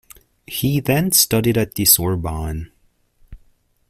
[0.47, 2.71] He then studied at the Sorbonne.